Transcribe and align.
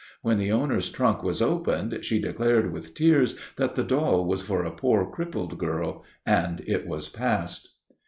When 0.23 0.39
the 0.39 0.51
owner's 0.51 0.89
trunk 0.89 1.21
was 1.21 1.43
opened, 1.43 2.03
she 2.03 2.17
declared 2.19 2.73
with 2.73 2.95
tears 2.95 3.37
that 3.57 3.75
the 3.75 3.83
doll 3.83 4.25
was 4.25 4.41
for 4.41 4.63
a 4.65 4.71
poor 4.75 5.05
crippled 5.05 5.59
girl, 5.59 6.03
and 6.25 6.59
it 6.65 6.87
was 6.87 7.07
passed. 7.07 7.69